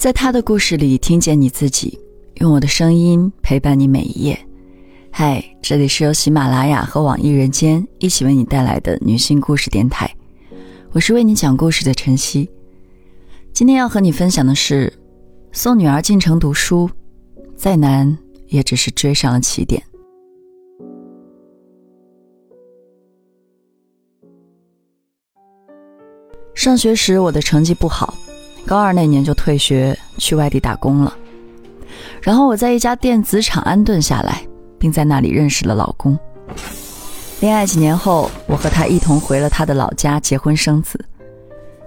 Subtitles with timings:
[0.00, 2.00] 在他的故事里听见你自己，
[2.36, 4.46] 用我的声音陪伴你每一页。
[5.10, 10.10] 嗨，这里是由喜马拉雅和网易人间一起为你带来的女性故事电台，
[10.92, 12.48] 我是为你讲故事的晨曦。
[13.52, 14.90] 今天要和你分享的是，
[15.52, 16.88] 送女儿进城读书，
[17.54, 19.82] 再难也只是追上了起点。
[26.54, 28.14] 上学时我的成绩不好。
[28.70, 31.12] 高二那年就退学去外地打工了，
[32.22, 34.42] 然后我在一家电子厂安顿下来，
[34.78, 36.16] 并在那里认识了老公。
[37.40, 41.04] 恋爱几年后，我和他一同回了他的老家结婚生子。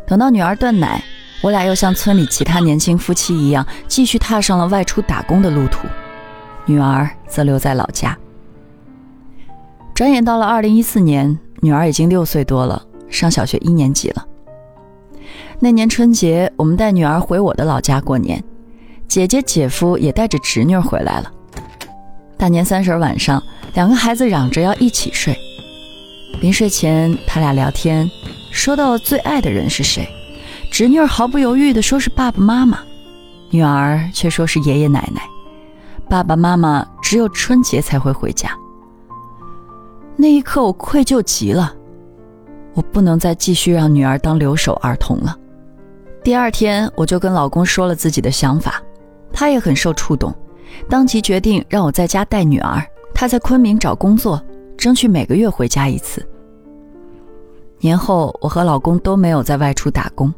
[0.06, 1.02] 等到女儿断奶，
[1.42, 5.88] 我俩又像村里其他年轻夫妻一样，继续踏上了外出打工的路途。
[6.66, 8.18] 女儿则留在老家。
[9.94, 14.26] 转眼到了二零一四年，女儿已经六岁多了，上小学一年级了。
[15.64, 18.44] 那年春节，我们带女儿回我的老家过年，
[19.08, 21.32] 姐姐、姐夫也带着侄女回来了。
[22.36, 23.42] 大年三十晚上，
[23.74, 25.34] 两个孩子嚷着要一起睡。
[26.42, 28.12] 临睡前，他俩聊天，
[28.52, 30.06] 说到最爱的人是谁，
[30.70, 32.80] 侄女毫不犹豫地说是爸爸妈妈，
[33.50, 35.22] 女儿却说是爷爷奶奶。
[36.10, 38.50] 爸爸妈妈只有春节才会回家。
[40.18, 41.74] 那一刻，我愧疚极了，
[42.74, 45.38] 我不能再继续让女儿当留守儿童了。
[46.24, 48.82] 第二天，我就跟老公说了自己的想法，
[49.34, 50.34] 他也很受触动，
[50.90, 52.82] 当即决定让我在家带女儿，
[53.14, 54.42] 他在昆明找工作，
[54.78, 56.26] 争取每个月回家一次。
[57.80, 60.34] 年后，我和老公都没有在外出打工，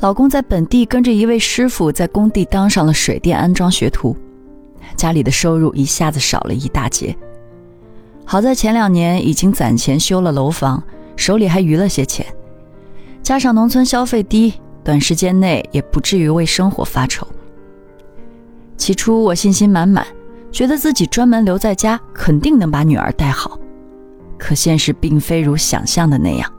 [0.00, 4.14] 老公在本地跟着一位师傅在工地当上了水电安装学徒，
[4.96, 7.16] 家里的收入一下子少了一大截。
[8.26, 10.82] 好在前两年已经攒钱修了楼房，
[11.16, 12.26] 手里还余了些钱，
[13.22, 14.52] 加上农村消费低。
[14.82, 17.26] 短时间内也不至于为生活发愁。
[18.76, 20.06] 起初我信心满满，
[20.50, 23.58] 觉得自己专门留在家肯定能把女儿带好，
[24.38, 26.50] 可现实并非如想象的那样。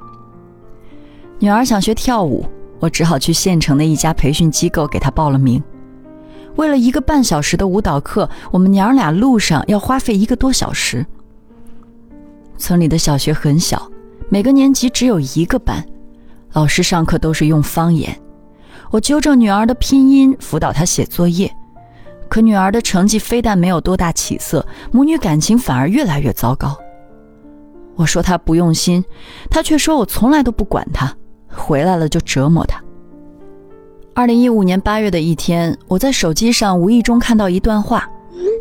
[1.40, 2.46] 女儿想学跳舞，
[2.80, 5.62] 我只好去县城的一家培训机构给她报了名。
[6.58, 11.04] 为了一个半小时的舞蹈课，我们娘俩路上要花费一个多小时。
[12.58, 13.90] 村里的小学很小，
[14.30, 15.84] 每个年级只有一个班。
[16.54, 18.16] 老师上课都是用方言，
[18.92, 21.50] 我纠正女儿的拼音，辅导她写作业，
[22.28, 26.78] 可女儿的成绩非但没有多大起色，母女感情反而越来越糟糕。
[27.96, 29.04] 我说她不用心，
[29.50, 31.16] 她却说我从来都不管她，
[31.48, 32.84] 回来了就折磨她。
[34.14, 38.10] 二零一五年八月的一天，我在手机上无意中看到一段话，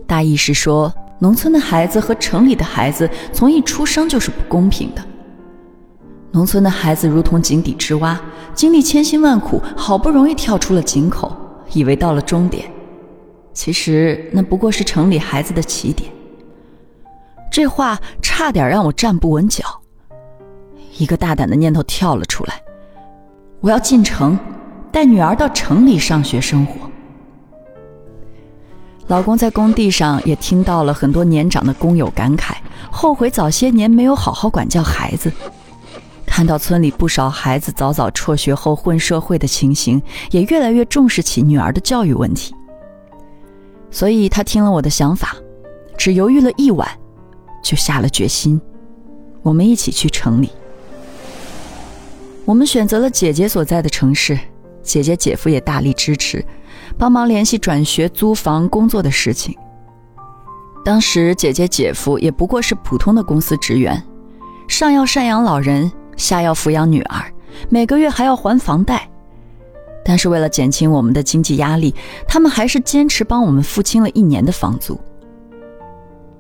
[0.07, 5.03] 大意是说，农村的孩子和城里的孩子从一出生就是不公平的。
[6.33, 8.19] 农村的孩子如同井底之蛙，
[8.55, 11.37] 经历千辛万苦，好不容易跳出了井口，
[11.73, 12.71] 以为到了终点，
[13.53, 16.11] 其实那不过是城里孩子的起点。
[17.51, 19.65] 这话差点让我站不稳脚，
[20.99, 22.63] 一个大胆的念头跳了出来：
[23.61, 24.39] 我要进城，
[24.93, 26.89] 带女儿到城里上学生活。
[29.09, 32.55] 老公在工地上也听到了很多年长的工友感慨，
[32.89, 35.33] 后悔早些年没有好好管教孩子。
[36.41, 42.55] 看到村里不少孩子早早辍学后混社会的情形，也越来越重视起女儿的教育问题。
[43.91, 45.37] 所以他听了我的想法，
[45.99, 46.89] 只犹豫了一晚，
[47.62, 48.59] 就下了决心，
[49.43, 50.51] 我们一起去城里。
[52.47, 54.39] 我们选择了姐姐所在的城市，
[54.83, 56.43] 姐姐姐夫也大力支持，
[56.97, 59.55] 帮忙联系转学、租房、工作的事情。
[60.87, 64.03] 当时姐姐姐夫也不过是普通的公司职员，
[64.67, 65.93] 上要赡养老人。
[66.21, 67.25] 下要抚养女儿，
[67.69, 69.09] 每个月还要还房贷，
[70.05, 71.95] 但是为了减轻我们的经济压力，
[72.29, 75.01] 他们还是坚持帮我们付清了一年的房租。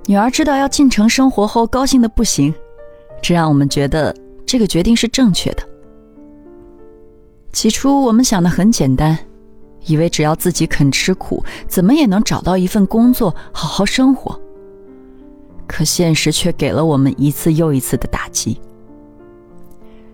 [0.06, 2.52] 女儿知道要进城生活后，高兴的不行，
[3.22, 4.14] 这让我们觉得
[4.44, 5.62] 这个决定是正确的。
[7.52, 9.18] 起初我们想的很简单，
[9.86, 14.38] 以为只要自己肯吃苦，怎么也能找到一份工作，好好生活。
[15.66, 18.60] 可现实却给了我们一次又一次的打击。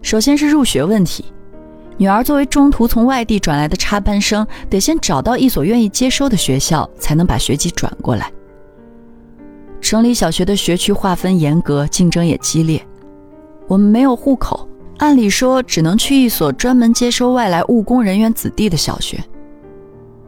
[0.02, 1.24] 首先是入学问题，
[1.96, 8.30] 女儿作为中途从外地转来的插班生，得先找到一所愿意接收的学校，才能把学籍转过来。
[9.80, 12.80] 城里小学的学区划分严格，竞争也激烈。
[13.66, 19.22] 我们没有户口，按理说只能去一所专门接收外来务工人员子弟的小学，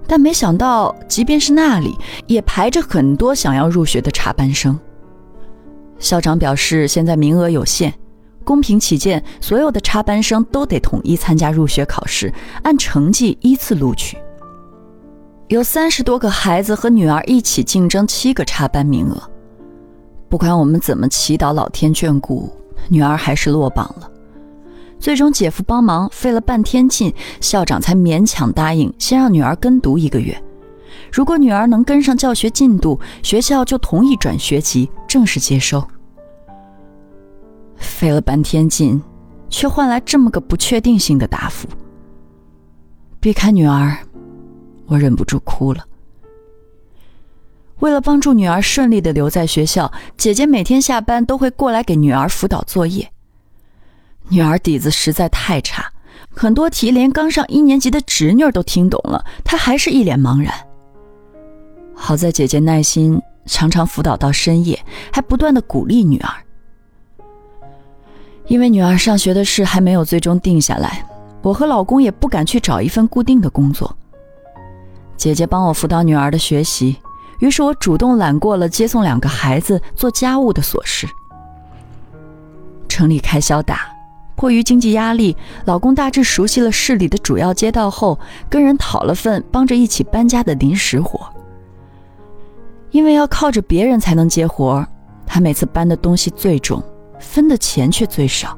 [0.07, 4.79] 但没想到，即便是那里，也排着很多想要入学的插班生。
[5.99, 7.93] 校长表示，现在名额有限。
[8.49, 14.17] 公平起见，所有的插班生都得统一参加入学考试，按成绩依次录取。
[15.49, 19.23] 有三十多个孩子和女儿一起竞争七个插班名额。
[20.31, 22.51] 不管我们怎么祈祷老天眷顾，
[22.89, 24.11] 女儿还是落榜了。
[24.99, 27.13] 最终姐夫帮忙费了半天劲，
[27.43, 30.43] 校长才勉强答应先让女儿跟读一个月。
[31.13, 35.87] 如果女儿能跟上教学进度，学校就同意转学籍，正式接收。
[37.99, 39.03] 费了半天劲，
[39.51, 41.67] 却换来这么个不确定性的答复。
[43.19, 43.99] 避开女儿，
[44.87, 45.85] 我忍不住哭了。
[47.81, 53.11] 为了帮助女儿顺利的留在学校，姐姐每天下班都会过来给女儿辅导作业。
[54.29, 55.85] 女儿底子实在太差，
[56.31, 60.55] 很多题连刚上一年级的侄女都听懂了，她还是一脸茫然。
[61.97, 64.79] 好在姐姐耐心，常常辅导到深夜，
[65.13, 66.31] 还不断的鼓励女儿。
[68.49, 71.05] 因为女儿上学的事还没有最终定下来，
[71.43, 73.95] 我和老公也不敢去找一份固定的工作。
[75.17, 76.97] 姐姐帮我辅导女儿的学习，
[77.41, 81.07] 于是我主动揽过了接送两个孩子、做家务的琐事。
[82.89, 83.81] 城里开销大，
[84.35, 85.37] 迫于经济压力，
[85.67, 88.19] 老公大致熟悉了市里的主要街道后，
[88.49, 91.21] 跟人讨了份帮着一起搬家的临时活。
[92.91, 94.87] 因为要靠着别人才能接活，
[95.27, 96.83] 他每次搬的东西最重，
[97.19, 98.57] 分的钱却最少。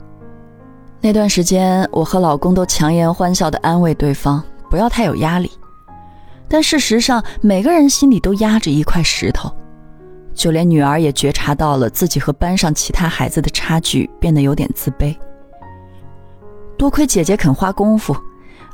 [1.00, 5.50] 那段时间，我和老公都强颜欢笑地安慰对方，不要太有压力。
[6.48, 9.50] 但事实上，每个人心里都压着一块石头，
[10.34, 15.16] 就连女儿也觉察到了自己和班上其他孩子的差距，变得有点自卑。
[16.76, 18.16] 多亏姐姐肯花功夫，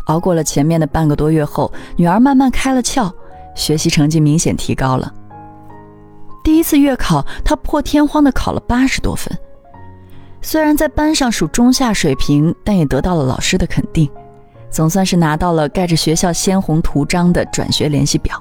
[0.06, 3.12] 熬过了前面的半个多月后，女儿慢慢开了窍，
[3.54, 5.12] 学习成绩明显提高了。
[6.42, 9.36] 第一次月考，他破天荒的考了八十多分，
[10.42, 14.08] 虽然在班上属中下水平，但也得到了老师的肯定，
[14.70, 18.40] 总算是拿到了盖着学校鲜红图章的转学联系表。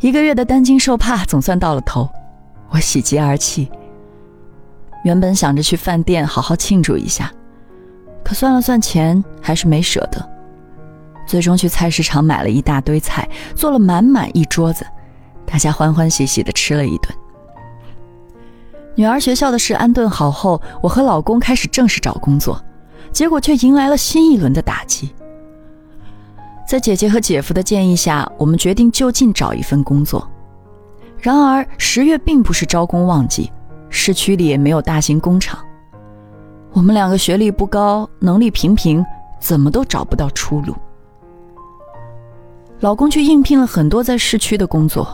[0.00, 2.08] 一个月的担惊受怕总算到了头，
[2.68, 3.68] 我喜极而泣。
[5.04, 7.32] 原本想着去饭店好好庆祝一下，
[8.22, 10.28] 可算了算钱，还是没舍得。
[11.26, 14.86] 最终去菜市场买了一大堆菜，做了满满一桌子。
[15.44, 17.12] 大家欢欢喜喜的吃了一顿。
[18.96, 22.58] 女儿学校的事安顿好后，我和老公开始正式找工作，
[23.12, 25.14] 结果却迎来了新一轮的打击。
[26.66, 30.26] 在姐姐和姐夫的建议下，我们决定就近找一份工作。
[31.18, 33.52] 然而十月并不是招工旺季，
[33.90, 35.58] 市区里也没有大型工厂。
[36.72, 39.04] 我们两个学历不高，能力平平，
[39.38, 40.74] 怎么都找不到出路。
[42.80, 45.06] 老公去应聘了很多在市区的工作。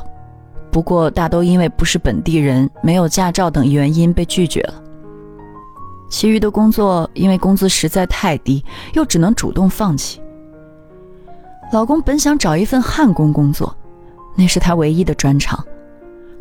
[0.72, 4.82] 不过，大都因为不是本地人、没有驾照等原因被拒绝了。
[6.08, 8.64] 其余的工作因为工资实在太低，
[8.94, 10.20] 又只能主动放弃。
[11.72, 13.76] 老公本想找一份焊工工作，
[14.34, 15.62] 那是他唯一的专长，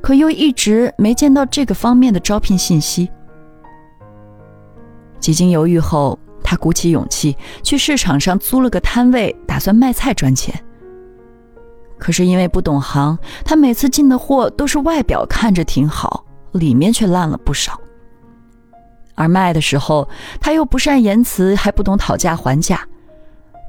[0.02, 3.10] 可又一直没见到这个方面的招聘信息。
[5.20, 10.58] 几经犹豫后，他鼓起勇气去市场上租了个摊位，打算卖菜赚钱。
[12.02, 13.16] 可是因为不懂行，
[13.46, 17.80] 他每次进的货都是外表看着挺好，里面却烂了不少。
[19.14, 20.10] 而卖的时候，
[20.40, 22.82] 他又不善言辞，还不懂讨价还价，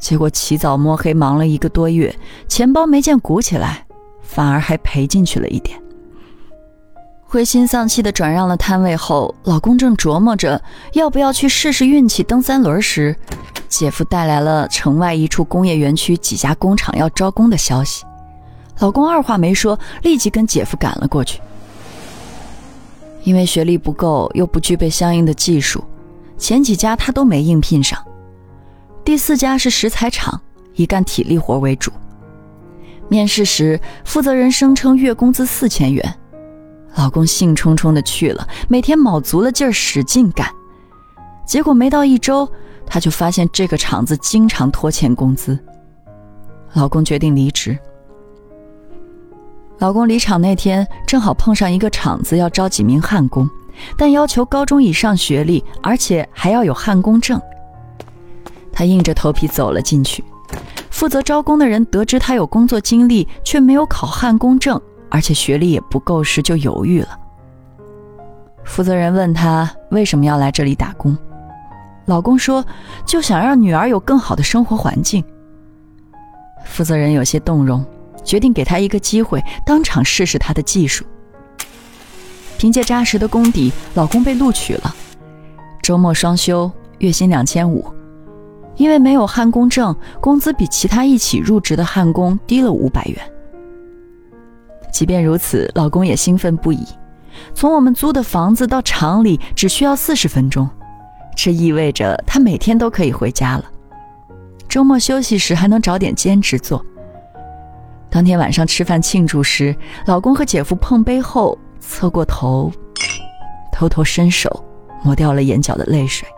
[0.00, 2.14] 结果起早摸黑忙了一个多月，
[2.48, 3.84] 钱包没见鼓起来，
[4.22, 5.78] 反而还赔进去了一点。
[7.22, 10.62] 灰心丧气的转让了摊位后，老公正琢磨着
[10.94, 13.14] 要不要去试试运气蹬三轮时，
[13.68, 18.04] 姐夫带来了城外一处工业园区几家工厂要招工的消息。
[18.78, 21.40] 老公二话没说，立即跟姐夫赶了过去。
[23.22, 25.84] 因为学历不够，又不具备相应的技术，
[26.36, 27.96] 前几家他都没应聘上。
[29.04, 30.40] 第四家是石材厂，
[30.74, 31.92] 以干体力活为主。
[33.08, 36.14] 面试时，负责人声称月工资四千元，
[36.96, 40.48] 老公兴冲冲的去了，每天卯足了劲儿使劲干。
[41.46, 42.50] 结果没到一周，
[42.86, 45.58] 他就发现这个厂子经常拖欠工资。
[46.72, 47.78] 老公决定离职。
[49.82, 53.50] 老公离厂那天，正好碰上一个厂子要招几名焊工，
[53.98, 57.42] 但要求高中以上学历，而且还要有焊工证。
[58.72, 60.22] 他硬着头皮走了进去。
[60.88, 67.08] 负责招工的人得知他有工作经历，却没有考焊工证，而且学历也不够时，就犹豫了。
[68.62, 71.18] 负责人问他为什么要来这里打工，
[72.04, 72.64] 老公说
[73.04, 75.24] 就想让女儿有更好的生活环境。
[76.66, 77.84] 负责人有些动容。
[78.24, 81.04] 决定给他一个机会，当场试试他的技术。
[82.58, 84.94] 凭借扎实的功底，老公被录取了。
[85.82, 87.84] 周末双休，月薪两千五。
[88.76, 93.18] 因为没有焊工证，工资比其他一起入职的焊工低了五百元。
[94.90, 96.86] 即便如此，老公也兴奋不已。
[97.54, 100.68] 从我们租的房子到厂里只需要四十分钟，
[101.36, 103.64] 这意味着他每天都可以回家了。
[104.68, 106.84] 周末休息时还能找点兼职做。
[108.12, 112.70] 当天晚上吃饭庆祝时，老公和姐夫碰杯后侧过头，
[113.72, 114.62] 偷偷伸手
[115.02, 116.28] 抹掉了眼角的泪水。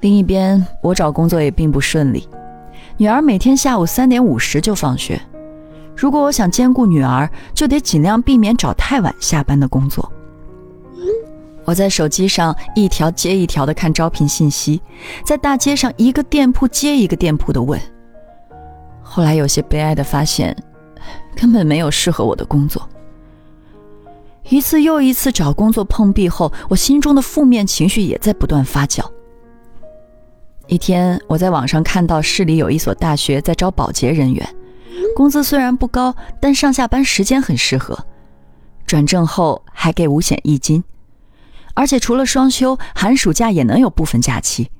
[0.00, 2.26] 另一边，我找工作也并不顺利，
[2.96, 5.20] 女儿每天下午三点五十就放学。
[5.94, 10.10] 如果我想兼顾女儿，就得尽量避免找太晚下班的工作。
[11.66, 14.80] 我在手机上一条接一条的看招聘信息，
[15.22, 17.78] 在大街上一个店铺接一个店铺的问。
[19.12, 20.56] 后来有些悲哀的发现，
[21.34, 22.88] 根本没有适合我的工作。
[24.48, 29.04] 一次又一次找工作碰壁后，我心中的负面情绪也在不断发酵。
[30.68, 34.48] 一天，我在网上看到市里有一所大学在招保洁人员。
[35.16, 37.98] 工资虽然不高，但上下班时间很适合，
[38.86, 40.84] 转正后还给五险一金，
[41.74, 44.70] 而且除了双休，寒暑假也能有部分假期。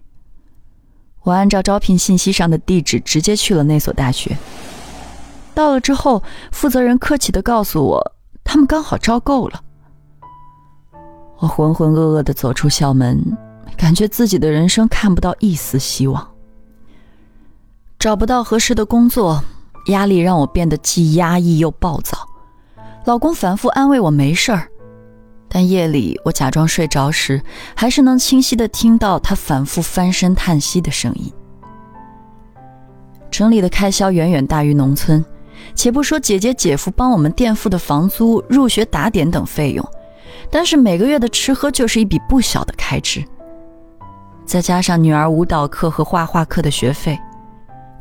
[1.22, 4.36] 我按照招聘信息上的地址直接去了那所大学。
[5.54, 8.12] 到了之后，负责人客气地告诉我，
[8.42, 9.60] 他们刚好招够了。
[11.38, 13.36] 我浑浑噩噩地走出校门，
[13.76, 16.26] 感觉自己的人生看不到一丝希望，
[17.98, 19.42] 找不到合适的工作。
[19.86, 22.18] 压力让我变得既压抑又暴躁，
[23.06, 24.68] 老公反复安慰我没事儿，
[25.52, 27.42] 但夜里我假装睡着时，
[27.74, 31.30] 还是能清晰的听到他反复翻身叹息的声音。
[33.32, 35.24] 城里的开销远远大于农村，
[35.74, 39.84] 且不说姐姐姐夫帮我们垫付的房租、入学打点等费用，
[40.50, 43.24] 但是每个月的吃喝就是一笔不小的开支，
[44.46, 47.18] 再加上女儿舞蹈课和画画课的学费。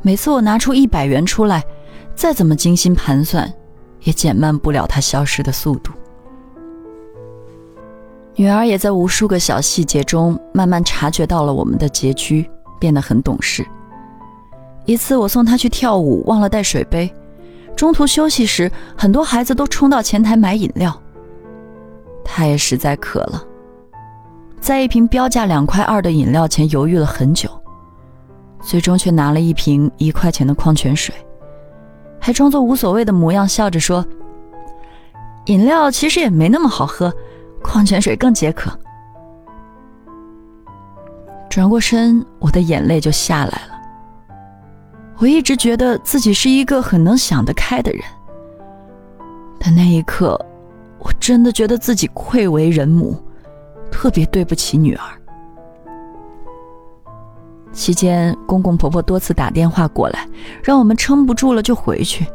[0.04, 1.64] 每次我拿出一百元出来，
[2.16, 3.52] 再怎么精心盘算，
[4.04, 5.92] 也减慢不了它消失的速度。
[8.40, 13.68] 女儿也在无数个小细节中慢慢察觉到了我们的拮据，变得很懂事。
[14.86, 17.14] 一次我送她去跳舞，忘了带水杯，
[17.76, 20.98] 中途休息时，很多孩子都冲到前台买饮料。
[22.24, 23.44] 她也实在渴了，
[24.62, 27.50] 在一瓶标价两块二的饮料前犹豫了很久。
[28.62, 31.14] 最终却拿了一瓶一块钱的矿泉水，
[32.22, 34.06] 还装作无所谓的模样，笑着说
[35.48, 37.14] ：“饮料其实也没那么好喝，
[37.64, 38.72] 矿泉水更解渴。”
[41.50, 43.80] 转过身，我的眼泪就下来了。
[45.18, 48.02] 我一直觉得自己是一个很能想得开的人，
[49.60, 50.40] 但那一刻，
[51.00, 53.22] 我真的觉得自己愧为人母，
[53.92, 55.04] 特别对不起女儿。
[57.74, 60.28] 期间，公公婆婆多次打电话过来，
[60.64, 62.26] 让我们撑不住了就回去。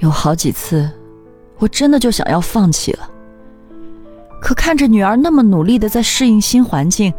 [0.00, 0.90] 有好几次，
[1.58, 3.08] 我真的就想要放弃了。
[4.40, 7.12] 可看着女儿那么努力的在适应新环境，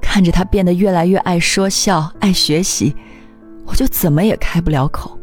[0.00, 2.94] 看着她变得越来越爱说笑、爱学习，
[3.66, 5.18] 我就怎么也开不了口。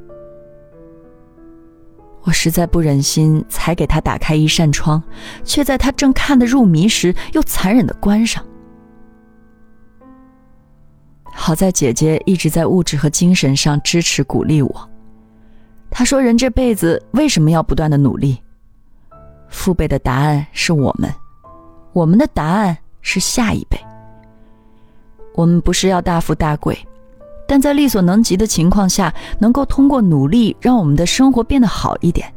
[2.24, 5.02] 我实在不忍心才给她打开一扇窗，
[5.46, 8.44] 却在她正看得入迷时，又残忍的关上。
[11.32, 14.90] 好在姐姐一直在物质和精神上支持鼓励我。
[15.90, 18.38] 她说：“人这辈子为什么要不断的努力？
[19.48, 21.10] 父辈的答案是我们，
[21.98, 23.80] 我们的答案是下一辈。
[25.34, 26.78] 我们不是要大富大贵，
[27.48, 32.32] 但在力所能及的情况下，能够通过努力让我们的生活变得好一点，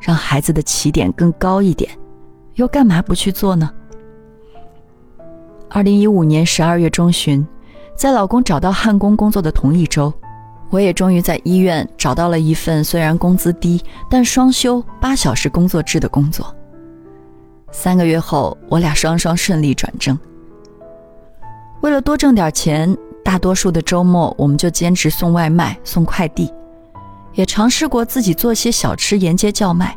[0.00, 1.90] 让孩子的起点更高一点，
[2.54, 3.70] 又干嘛不去做呢？”
[5.68, 7.46] 二零一五年十二月中旬。
[7.94, 10.12] 在老公找到焊工工作的同一周，
[10.70, 13.80] 我也终于在医院找到了一份虽然工资低，
[14.10, 16.52] 但双休八小时工作制的工作。
[17.76, 20.16] 三个月后，我俩双双顺利转正。
[21.80, 26.50] 为了多挣点钱，大多数的周末我们就兼职送外卖、送快递，
[27.32, 29.94] 也尝试过自己做些小吃沿街叫卖。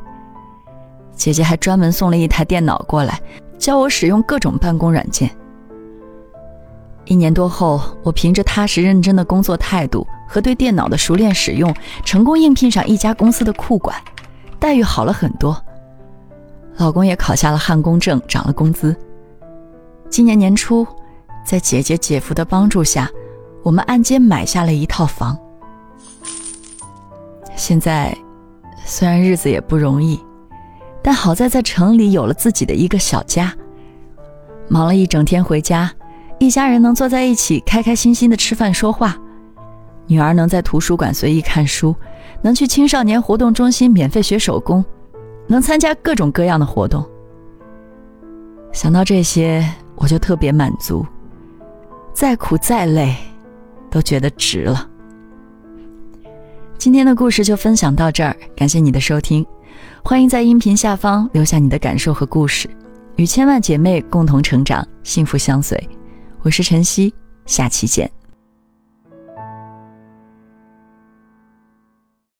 [1.15, 3.21] 姐姐还专门送了一台电脑过来，
[3.59, 5.29] 教我使用各种办公软件。
[7.05, 13.95] 一年多后，我凭着踏实认真的工作态度和对电脑的熟练使用，成功应聘上一家公司的库管，
[14.59, 15.63] 待遇好了很多。
[16.77, 18.95] 老公也考下了焊工证，涨了工资。
[20.09, 20.85] 今年年初，
[21.45, 23.09] 在姐姐姐夫的帮助下，
[23.63, 25.37] 我们按揭买下了一套房。
[27.55, 28.15] 现在，
[28.85, 30.19] 虽然日子也不容易，
[31.01, 33.53] 但好在在城里有了自己的一个小家。
[34.67, 35.91] 忙了一整天回家。
[36.39, 39.17] 一家人能坐在一起开开心心的吃饭说话，
[40.05, 41.95] 女儿能在图书馆随意看书，
[42.43, 44.85] 能去青少年活动中心免费学手工，
[45.47, 47.03] 能参加各种各样的活动。
[48.73, 51.05] 想到这些，我就特别满足，
[52.13, 53.15] 再苦再累，
[53.89, 54.89] 都觉得值了。
[56.77, 59.45] 今天的故事就分享到这儿，感谢你的收听，
[60.03, 62.69] 欢迎在音频下方留下你的感受和故事，
[63.15, 65.89] 与千万姐妹共同成长，幸福相随。
[66.43, 67.13] 我是晨曦，
[67.45, 68.16] 下期见。